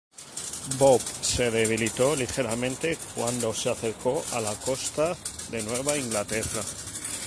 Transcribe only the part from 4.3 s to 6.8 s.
a la costa de Nueva Inglaterra.